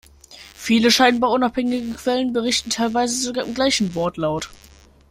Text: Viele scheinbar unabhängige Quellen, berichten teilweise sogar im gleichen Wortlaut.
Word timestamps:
Viele 0.55 0.89
scheinbar 0.89 1.29
unabhängige 1.29 1.93
Quellen, 1.93 2.33
berichten 2.33 2.71
teilweise 2.71 3.15
sogar 3.23 3.45
im 3.45 3.53
gleichen 3.53 3.93
Wortlaut. 3.93 4.49